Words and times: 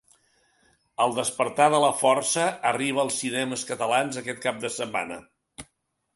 El 1.03 1.11
despertar 1.17 1.67
de 1.75 1.81
la 1.83 1.91
força, 1.99 2.47
arriba 2.71 3.03
als 3.05 3.19
cinemes 3.25 3.67
catalans 3.75 4.19
aquest 4.25 4.43
cap 4.49 4.61
de 4.67 4.75
setmana. 4.81 5.23